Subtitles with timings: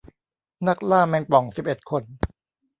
[0.67, 2.03] นักล่าแมงป่องสิบเอ็ดคน